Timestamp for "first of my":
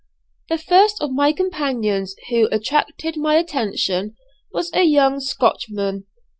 0.57-1.31